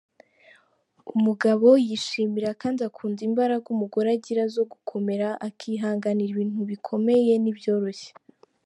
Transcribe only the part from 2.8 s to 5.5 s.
akunda imbaraga umugore agira zo gukomera